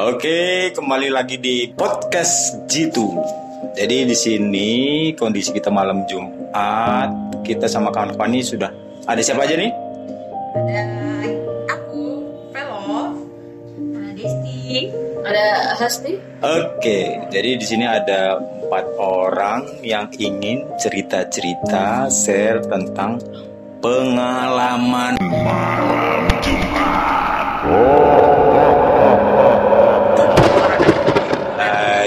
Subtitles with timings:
[0.00, 3.12] Oke, kembali lagi di podcast Jitu.
[3.76, 4.70] Jadi di sini
[5.14, 8.70] kondisi kita malam Jumat, kita sama kawan-kawan ini sudah
[9.04, 9.70] ada siapa aja nih?
[10.50, 10.82] ada
[11.70, 12.02] aku
[12.50, 13.14] Velo
[13.94, 14.90] ada Desti
[15.22, 15.46] Ada
[15.78, 16.12] Hasti?
[16.42, 23.20] Oke, jadi di sini ada empat orang yang ingin cerita-cerita share tentang
[23.84, 25.20] pengalaman
[27.70, 28.29] Eh,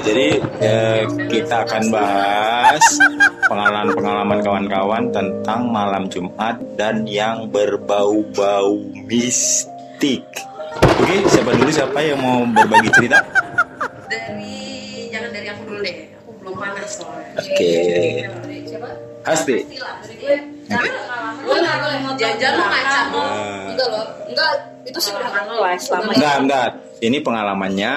[0.00, 0.26] jadi
[0.60, 2.84] eh, kita akan bahas
[3.46, 10.24] pengalaman-pengalaman kawan-kawan tentang malam Jumat dan yang berbau-bau mistik.
[11.00, 13.18] Oke, siapa dulu siapa yang mau berbagi cerita?
[14.10, 17.72] dari jangan dari aku dulu deh aku belum panas soalnya Oke.
[18.66, 18.88] Siapa?
[19.26, 19.56] Hasti.
[20.70, 22.16] Motor.
[22.20, 24.06] jajan lu ngaca Eh, Enggak loh.
[24.28, 24.52] Enggak,
[24.84, 26.68] itu sih udah lah selama enggak, enggak.
[27.00, 27.92] Ini pengalamannya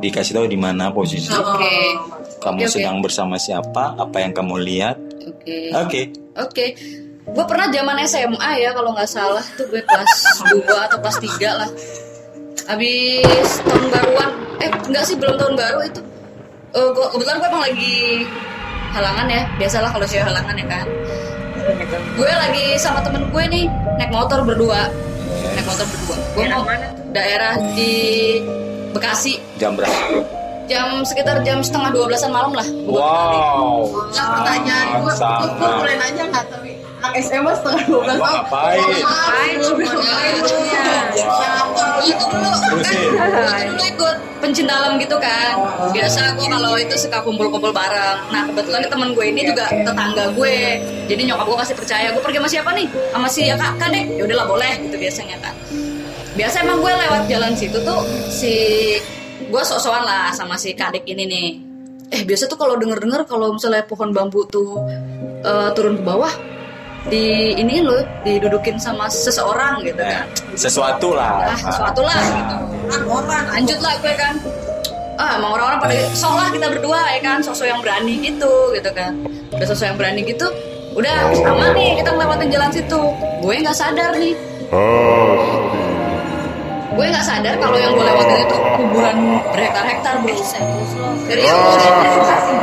[0.00, 1.28] dikasih tahu di mana posisi.
[1.28, 1.76] oke
[2.40, 2.72] Kamu Oke, oke.
[2.76, 3.96] sedang bersama siapa?
[3.96, 4.96] Apa yang kamu lihat?
[5.24, 5.58] Oke.
[5.72, 6.00] Oke.
[6.36, 6.66] Oke.
[7.24, 10.12] Gue pernah zaman SMA ya kalau nggak salah tuh gue kelas
[10.44, 11.70] 2 atau kelas 3 lah.
[12.68, 16.00] Habis tahun baruan, eh enggak sih belum tahun baru itu.
[16.74, 17.96] Eh, gua, kebetulan gue emang lagi
[18.92, 20.86] halangan ya, biasalah kalau cewek halangan ya kan.
[22.12, 23.64] Gue lagi sama temen gue nih
[23.96, 24.92] naik motor berdua,
[25.56, 26.16] naik motor berdua.
[26.36, 26.64] Gue mau
[27.16, 27.92] daerah di
[28.94, 30.22] Bekasi, Jam berapa?
[30.64, 32.64] jam sekitar jam setengah dua belasan malam lah.
[32.88, 33.84] Wow.
[34.16, 35.12] Nah, pertanyaan gue,
[35.60, 36.72] gue boleh nanya nggak tapi
[37.04, 38.16] anak SMA setengah dua belas.
[38.16, 38.36] Mau tahun.
[38.40, 38.80] ngapain?
[38.80, 39.56] Ngapain?
[39.60, 40.34] Ngapain?
[42.04, 42.72] itu dulu kan
[43.68, 45.52] dulu ikut pencin dalam gitu kan.
[45.92, 48.18] Biasa gue kalau itu suka kumpul-kumpul bareng.
[48.32, 50.80] Nah kebetulan teman gue ini juga tetangga gue.
[51.12, 52.86] Jadi nyokap gue kasih percaya gue pergi sama siapa nih?
[53.12, 55.54] Sama si ya kak kadek ya udahlah boleh gitu biasanya kan
[56.34, 58.54] biasa emang gue lewat jalan situ tuh si
[59.38, 61.48] gue sok-sokan lah sama si kadek ini nih.
[62.10, 64.82] Eh biasa tuh kalau denger-denger kalau misalnya pohon bambu tuh
[65.46, 66.30] eh, turun ke bawah
[67.06, 70.26] di ini loh didudukin sama seseorang gitu kan.
[70.58, 71.54] Sesuatu lah.
[71.54, 72.56] ah sesuatu lah gitu.
[73.06, 74.34] Orang lanjut lah gue kan.
[75.14, 78.90] Ah emang orang-orang pada sok lah kita berdua ya kan sosok yang berani gitu gitu
[78.90, 79.14] kan.
[79.54, 80.50] Udah sosok yang berani gitu
[80.94, 83.00] udah aman nih kita ngelewatin jalan situ.
[83.38, 84.34] Gue nggak sadar nih
[86.94, 89.16] gue nggak sadar kalau yang gue lewatin itu kuburan
[89.50, 90.36] berhektar-hektar bro.
[91.26, 91.58] Serius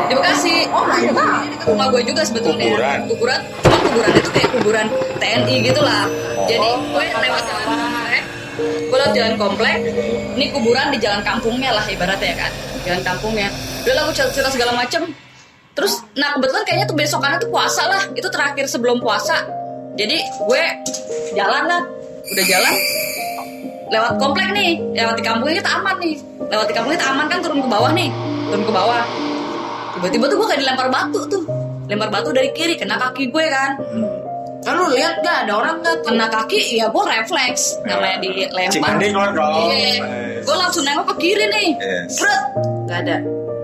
[0.08, 0.56] di Bekasi.
[0.72, 1.44] Oh my god.
[1.44, 2.66] Ini dekat rumah gue juga sebetulnya.
[2.72, 3.00] Kuburan.
[3.12, 3.40] kuburan.
[3.60, 4.86] Cuma kuburan itu kayak kuburan
[5.20, 6.04] TNI gitu lah
[6.50, 8.24] jadi gue lewat jalan komplek
[8.62, 9.78] gue lewat jalan komplek.
[10.36, 12.52] Ini kuburan di jalan kampungnya lah ibaratnya ya kan.
[12.84, 13.48] Jalan kampungnya.
[13.88, 15.08] Udah lah gue cerita segala macem.
[15.72, 18.04] Terus nah kebetulan kayaknya tuh besokannya tuh puasa lah.
[18.12, 19.48] Itu terakhir sebelum puasa.
[19.96, 20.64] Jadi gue
[21.34, 21.82] jalan lah.
[22.36, 22.74] Udah jalan
[23.92, 26.16] lewat komplek nih lewat di kampungnya kita aman nih.
[26.48, 28.10] Lewat di kampungnya kita aman kan turun ke bawah nih
[28.48, 29.04] turun ke bawah.
[29.92, 31.44] Tiba-tiba tuh gue kayak dilempar batu tuh.
[31.92, 33.76] Lempar batu dari kiri kena kaki gue kan.
[34.62, 35.96] Kan lu lihat gak ada orang tuh?
[36.06, 37.76] Kena kaki ya gue refleks.
[37.84, 39.30] Namanya dilempar.
[39.36, 39.68] Dong.
[39.74, 40.00] iya
[40.42, 41.68] gue langsung nengok ke kiri nih.
[41.78, 42.24] Yes.
[42.88, 43.18] Nggak ada.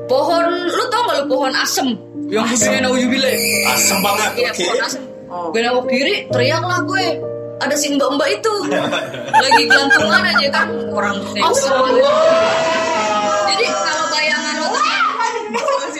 [0.07, 1.87] Pohon lu tau gak lu pohon asem?
[2.27, 2.75] Yang Asem.
[2.75, 3.31] gede naujubile
[3.71, 4.31] Asem banget.
[4.35, 4.59] iya Oke.
[4.67, 5.03] pohon asem.
[5.27, 5.47] Oh.
[5.51, 7.05] gue nengok kiri teriak lah gue
[7.57, 8.53] ada si mbak mbak itu.
[9.34, 10.68] Lagi gelantungan aja kan.
[10.94, 11.18] Orang
[13.47, 14.69] jadi kalau bayangan lo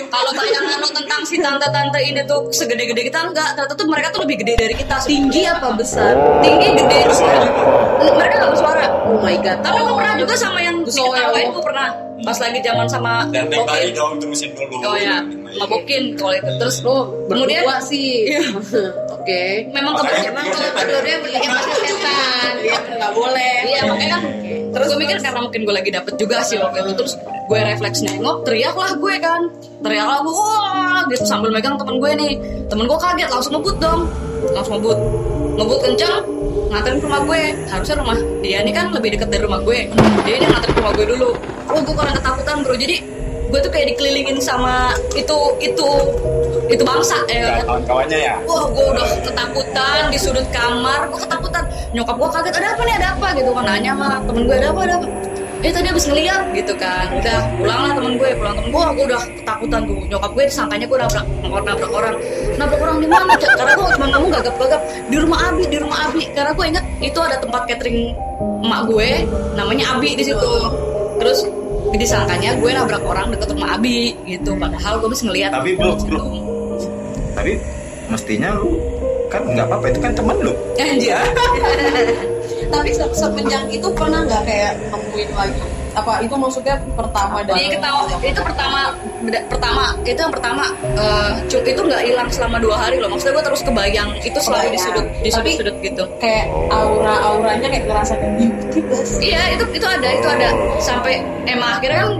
[0.08, 3.58] kalau bayangan lo tentang si tante-tante ini tuh segede-gede kita enggak.
[3.58, 4.96] Ternyata tuh mereka tuh lebih gede dari kita.
[5.06, 6.14] Tinggi apa besar?
[6.46, 7.00] Tinggi gede
[8.18, 8.86] mereka nggak bersuara.
[9.10, 9.58] Oh my god.
[9.66, 11.52] Tapi gue pernah juga sama yang oh.
[11.54, 11.90] gue pernah.
[12.18, 14.82] Pas lagi zaman sama Dan lagi dong terusin dulu.
[14.84, 15.22] oh ya
[15.60, 16.52] mabokin kalau itu.
[16.62, 16.98] Terus lo
[17.28, 17.64] kemudian?
[17.66, 18.10] berdua sih.
[18.30, 18.42] Iya.
[19.18, 19.44] oke.
[19.74, 23.56] Memang kebetulan kedua-duanya belinya pasti setan ya nggak boleh.
[23.68, 24.24] Iya makanya kan
[24.68, 27.14] Terus gue mikir karena mungkin gue lagi dapet juga sih waktu itu Terus
[27.48, 29.42] gue refleks nengok teriak lah gue kan.
[29.82, 32.34] Teriak lah gue wah gitu sambil megang temen gue nih.
[32.68, 34.02] Temen gue kaget langsung ngebut dong.
[34.54, 35.00] Langsung ngebut.
[35.58, 36.22] Ngebut kencang
[36.70, 37.42] nganterin ke rumah gue.
[37.72, 39.80] Harusnya rumah dia ini kan lebih deket dari rumah gue.
[40.28, 41.30] Dia ini nganterin ke rumah gue dulu.
[41.68, 42.76] Oh gue kurang ketakutan bro.
[42.78, 42.96] Jadi
[43.48, 45.88] gue tuh kayak dikelilingin sama itu itu
[46.68, 48.36] itu bangsa ya kan kawan-kawannya ya.
[48.44, 51.64] Wah, gue udah ketakutan di sudut kamar, gue ketakutan.
[51.96, 54.70] Nyokap gue kaget, ada apa nih, ada apa gitu kan nanya sama temen gue ada
[54.76, 55.08] apa, ada apa.
[55.66, 59.06] Eh tadi abis ngeliat gitu kan, udah pulang lah temen gue, pulang temen gue, gue
[59.10, 60.00] udah ketakutan tuh.
[60.12, 62.16] Nyokap gue disangkanya gue nabrak, nabrak, nabrak orang,
[62.60, 63.34] nabrak orang di mana?
[63.40, 66.24] Karena gue cuma ngomong gagap-gagap di rumah Abi, di rumah Abi.
[66.36, 68.12] Karena gue inget itu ada tempat catering
[68.68, 69.10] emak gue,
[69.56, 70.54] namanya Abi di situ.
[71.18, 71.40] Terus
[71.98, 75.52] disangkanya gue nabrak orang deket rumah Abi gitu, padahal gue bisa ngeliat.
[75.54, 76.22] Tapi bro, bro,
[77.34, 77.52] tapi
[78.08, 78.78] mestinya lu
[79.28, 80.54] kan nggak apa-apa itu kan teman lu.
[80.80, 81.16] Anjir.
[82.74, 85.62] tapi se- semenjak itu pernah nggak kayak nemuin lagi
[85.98, 88.80] apa itu maksudnya pertama dan Jadi ketawa itu pertama
[89.50, 90.64] pertama itu yang pertama
[91.50, 93.10] cu- itu nggak hilang selama dua hari loh.
[93.10, 96.04] Maksudnya gue terus kebayang itu selalu di sudut di sudut Tapi- sudut gitu.
[96.22, 99.12] kayak aura-auranya kayak ngerasa beauty guys.
[99.18, 100.48] Iya itu itu ada itu ada
[100.78, 101.14] sampai
[101.46, 102.12] emang akhirnya kan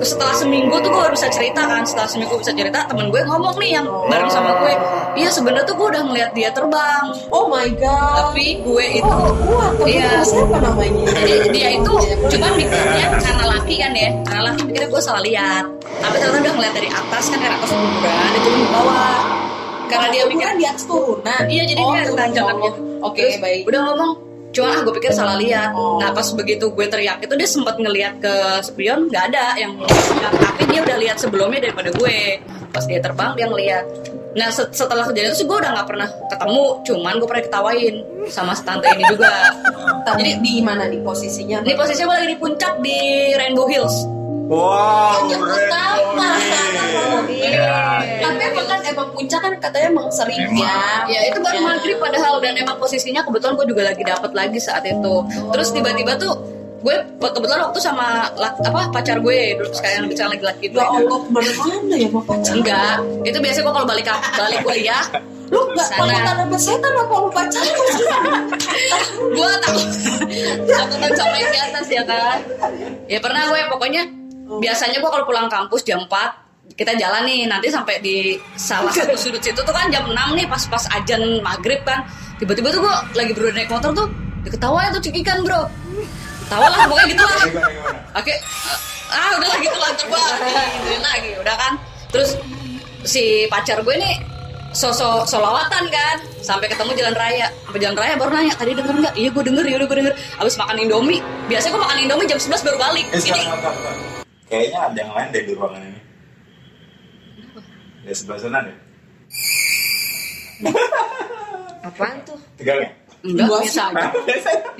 [0.00, 3.80] setelah seminggu tuh gue bisa cerita kan setelah seminggu bisa cerita temen gue ngomong nih
[3.80, 4.74] yang bareng sama gue
[5.18, 8.30] iya sebenarnya tuh gue udah ngeliat dia terbang Oh my god.
[8.30, 10.22] tapi gue itu Oh, wah, Iya.
[10.22, 11.10] siapa namanya?
[11.12, 11.92] jadi dia itu
[12.30, 15.64] cuman mikirnya karena laki kan ya karena laki mikirnya gue salah lihat
[16.00, 19.18] tapi ternyata udah ngeliat dari atas kan dari atas kuburan dia turun ke bawah
[19.90, 21.42] karena dia mikir Kuburan di atas turunan.
[21.50, 22.80] Iya jadi oh, dia tanjakan gitu.
[23.02, 23.60] Oke, Terus baik.
[23.66, 24.12] Udah ngomong,
[24.50, 25.70] cuma ah gue pikir salah lihat.
[25.74, 28.34] Nah pas begitu gue teriak itu dia sempat ngelihat ke
[28.66, 32.42] spion nggak ada yang tapi dia udah lihat sebelumnya daripada gue.
[32.70, 33.84] Pas dia terbang dia ngelihat.
[34.30, 37.94] Nah set- setelah kejadian itu sih gue udah nggak pernah ketemu, cuman gue pernah ketawain
[38.30, 39.30] sama tante ini juga.
[40.06, 41.66] Jadi di mana nih posisinya?
[41.66, 42.98] ini posisinya gue lagi di puncak di
[43.34, 44.19] Rainbow Hills.
[44.50, 46.26] Wow, Red nama.
[46.90, 47.22] Bull.
[47.30, 47.54] Iya.
[47.54, 51.06] Ya, Tapi emang kan emang puncak kan katanya emang sering ya.
[51.06, 54.82] Ya itu baru maghrib padahal dan emang posisinya kebetulan gue juga lagi dapet lagi saat
[54.82, 55.14] itu.
[55.48, 56.34] Terus tiba-tiba tuh
[56.80, 60.80] gue kebetulan waktu sama lak- apa pacar gue dulu sekarang bicara lagi laki gue.
[60.80, 61.18] Ya Allah
[61.92, 62.52] ya bapak pacar.
[62.52, 65.04] Enggak, itu biasanya gue kalau balik balik kuliah,
[65.50, 65.98] Lu gak Sana.
[65.98, 66.14] kalau
[66.46, 68.06] tanah setan apa lu pacaran sih?
[69.30, 69.86] gue takut
[70.64, 72.38] takutan sama yang di atas ya kan.
[73.06, 74.02] Ya pernah gue pokoknya
[74.58, 79.14] biasanya gue kalau pulang kampus jam 4 kita jalan nih nanti sampai di salah satu
[79.22, 82.06] sudut situ tuh kan jam 6 nih pas-pas ajan maghrib kan.
[82.38, 84.08] Tiba-tiba tuh gue lagi berdua naik motor tuh
[84.46, 85.68] diketawain tuh cekikan bro.
[86.50, 87.46] Tawa lah pokoknya gitu lah?
[88.18, 88.34] Oke,
[89.14, 91.72] ah udahlah gitu lah Gini lagi, udah kan.
[92.10, 92.34] Terus
[93.06, 94.18] si pacar gue nih
[94.70, 97.46] sosok solawatan kan sampai ketemu jalan raya.
[97.66, 99.14] Sampai jalan raya baru nanya tadi denger nggak?
[99.14, 100.14] Iya gue denger ya udah gue denger.
[100.42, 103.06] Abis makan indomie biasanya gue makan indomie jam 11 baru balik.
[103.14, 103.42] Eh, ini.
[104.50, 106.00] Kayaknya ada yang lain deh di ruangan ini.
[108.02, 108.76] Ya sebelah sana deh.
[111.80, 112.36] Apaan tuh?
[112.58, 112.90] Tegangnya.
[113.20, 114.08] enggak Gua biasa aja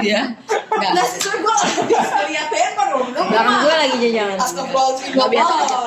[0.01, 1.55] iya enggak Nah, siswa gue
[1.93, 3.29] bisa lihat handphone dong.
[3.29, 4.37] Belakang gue lagi jajan.
[4.41, 5.13] Astagfirullahaladzim.
[5.13, 5.79] Nggak biasa aja.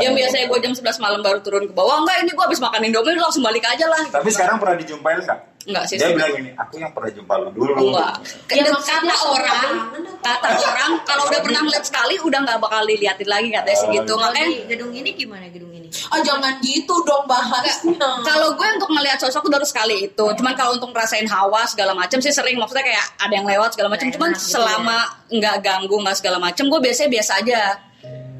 [0.00, 2.80] yang biasanya gue jam 11 malam baru turun ke bawah enggak ini gue abis makan
[2.82, 5.38] indomie langsung balik aja lah Tapi sekarang pernah dijumpain nggak?
[5.68, 6.14] Enggak sih Dia sih.
[6.16, 7.72] bilang gini, aku yang pernah jumpa lu dulu.
[7.92, 8.14] Enggak.
[8.48, 9.74] Ya, Kata orang,
[10.18, 14.12] kata orang kalau udah pernah ngeliat sekali udah nggak bakal diliatin lagi katanya sih gitu.
[14.16, 15.88] Kalau Makanya gedung ini gimana gedung ini?
[16.10, 18.08] Ah jangan gitu dong bahasnya.
[18.26, 20.24] kalau gue untuk ngeliat sosok tuh baru sekali itu.
[20.34, 22.58] Cuman kalau untuk ngerasain hawa segala macam sih sering.
[22.58, 24.08] Maksudnya kayak ada yang lewat segala macam.
[24.08, 24.98] Nggak Cuman gitu selama
[25.28, 27.60] nggak ganggu nggak segala macam, gue biasanya biasa aja.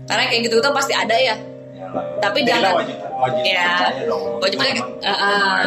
[0.08, 1.36] Karena kayak gitu gitu pasti ada ya.
[2.18, 3.68] Tapi Kita jangan- wajib, wajib Ya,
[4.58, 5.58] Memang uh, uh,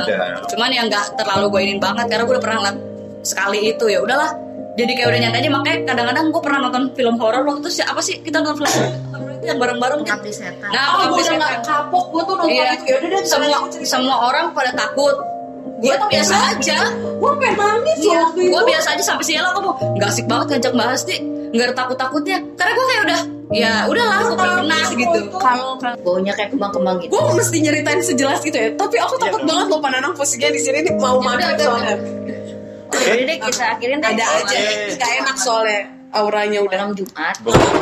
[0.46, 2.78] cuman yang nggak terlalu gue ingin banget karena gue udah pernah ngeliat
[3.22, 3.86] sekali itu.
[3.88, 4.32] Ya udahlah
[4.74, 5.50] jadi kayak udah nyantai aja.
[5.50, 8.20] Makanya kadang-kadang gue pernah nonton film horor waktu itu si- apa sih?
[8.20, 8.72] Kita nonton film
[9.10, 10.18] horor itu yang bareng-bareng kan.
[10.26, 10.70] Setan.
[10.70, 12.72] nah Ah, gue udah nggak kapok, gue tuh nonton iya.
[12.74, 12.84] itu.
[12.86, 13.24] Ya udah deh.
[13.26, 15.16] semua semua orang pada takut.
[15.82, 16.78] Gue Iya, tuh biasa aja.
[17.18, 21.02] Gue pengen nangis Iya, gue biasa aja sampai siang kamu nggak asik banget ngajak bahas
[21.04, 21.20] nih
[21.52, 23.20] nggak ada takut takutnya karena gue kayak udah
[23.52, 27.12] ya udahlah gue pernah gitu Kalau baunya kayak kembang-kembang gitu.
[27.12, 30.88] Gue mesti nyeritain sejelas gitu ya, tapi aku takut banget loh Pananang posisinya di sini
[30.88, 31.96] nih mau Ya udah, soalnya.
[32.92, 34.10] Jadi deh kita akhirin deh.
[34.12, 35.00] Ada aja, Oke.
[35.00, 36.78] gak enak soalnya auranya udah.
[36.88, 37.36] Malam Jumat.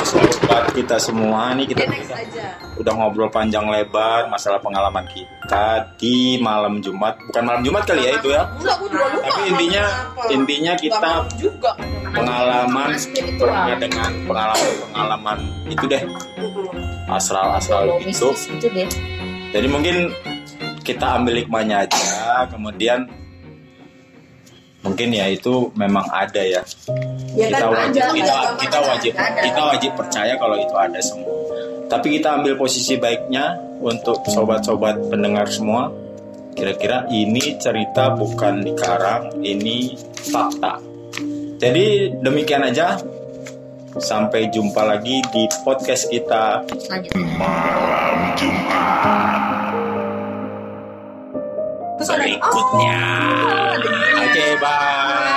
[0.06, 2.58] Sobat kita semua nih kita, aja.
[2.80, 7.18] udah ngobrol panjang lebar masalah pengalaman kita di malam Jumat.
[7.30, 8.44] Bukan malam Jumat kali ya itu ya.
[8.58, 9.28] Enggak, gue juga lupa.
[9.30, 9.84] Tapi intinya
[10.30, 11.72] intinya kita juga.
[12.10, 12.90] pengalaman
[13.38, 15.38] pernah dengan pengalaman pengalaman
[15.70, 16.02] itu deh
[17.10, 18.10] asral asral Bau itu.
[18.10, 18.90] mistis itu deh.
[19.50, 19.96] Jadi mungkin
[20.86, 23.10] kita ambil hikmahnya aja, kemudian
[24.82, 26.62] mungkin ya itu memang ada ya.
[27.38, 29.42] Ya kita kan wajib ada, kita ada, kita ada, wajib ada.
[29.46, 31.34] kita wajib percaya kalau itu ada semua.
[31.90, 35.90] Tapi kita ambil posisi baiknya untuk sobat-sobat pendengar semua.
[36.54, 39.98] Kira-kira ini cerita bukan dikarang, ini
[40.30, 40.82] fakta.
[41.60, 43.00] Jadi demikian aja.
[44.00, 46.62] Sampai jumpa lagi di podcast kita.
[51.98, 53.02] Terus ada berikutnya.
[54.24, 55.29] Oke, bye.